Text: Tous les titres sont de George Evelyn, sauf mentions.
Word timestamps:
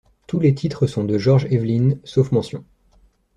Tous 0.25 0.39
les 0.39 0.55
titres 0.55 0.87
sont 0.87 1.03
de 1.03 1.19
George 1.19 1.45
Evelyn, 1.51 1.93
sauf 2.05 2.31
mentions. 2.31 2.65